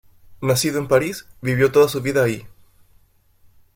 Nacido 0.41 0.79
en 0.79 0.87
París, 0.87 1.27
vivió 1.43 1.71
toda 1.71 1.87
su 1.87 2.01
vida 2.01 2.23
ahí. 2.23 2.47